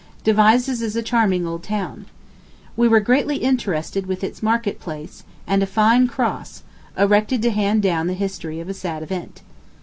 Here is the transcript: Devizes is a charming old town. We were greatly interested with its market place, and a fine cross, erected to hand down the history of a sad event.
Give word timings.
Devizes 0.23 0.81
is 0.81 0.95
a 0.95 1.03
charming 1.03 1.45
old 1.45 1.61
town. 1.61 2.07
We 2.75 2.87
were 2.87 2.99
greatly 2.99 3.35
interested 3.35 4.07
with 4.07 4.23
its 4.23 4.41
market 4.41 4.79
place, 4.79 5.23
and 5.45 5.61
a 5.61 5.67
fine 5.67 6.07
cross, 6.07 6.63
erected 6.97 7.43
to 7.43 7.51
hand 7.51 7.83
down 7.83 8.07
the 8.07 8.15
history 8.15 8.59
of 8.59 8.67
a 8.67 8.73
sad 8.73 9.03
event. 9.03 9.43